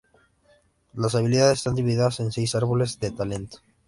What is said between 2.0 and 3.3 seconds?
en seis árboles de